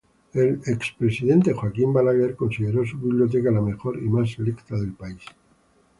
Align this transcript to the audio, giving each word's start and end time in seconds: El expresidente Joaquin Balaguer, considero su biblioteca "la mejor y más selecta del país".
El 0.33 0.59
expresidente 0.65 1.53
Joaquin 1.53 1.93
Balaguer, 1.93 2.35
considero 2.35 2.83
su 2.83 2.97
biblioteca 2.97 3.51
"la 3.51 3.61
mejor 3.61 3.97
y 4.03 4.09
más 4.09 4.31
selecta 4.31 4.73
del 4.75 4.93
país". 4.93 5.21